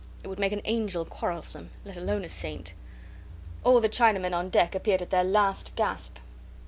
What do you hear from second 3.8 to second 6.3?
Chinamen on deck appeared at their last gasp.